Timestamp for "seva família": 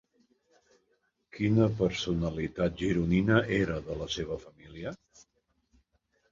4.19-4.99